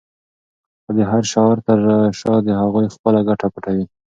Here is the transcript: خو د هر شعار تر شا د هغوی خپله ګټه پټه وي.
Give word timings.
خو 0.83 0.91
د 0.97 0.99
هر 1.11 1.23
شعار 1.31 1.57
تر 1.67 1.79
شا 2.19 2.33
د 2.43 2.49
هغوی 2.61 2.85
خپله 2.95 3.19
ګټه 3.29 3.47
پټه 3.53 3.71
وي. 3.75 3.85